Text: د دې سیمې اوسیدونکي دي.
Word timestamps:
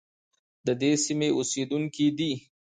د 0.65 0.67
دې 0.81 0.91
سیمې 1.05 1.29
اوسیدونکي 1.37 2.07
دي. 2.17 2.31